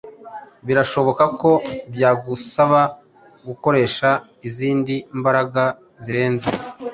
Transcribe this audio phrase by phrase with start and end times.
[0.67, 1.51] birashoboka ko
[1.93, 2.81] byagusaba
[3.47, 4.09] gukoresha
[4.47, 5.63] izindi mbaraga
[6.03, 6.49] zirenze,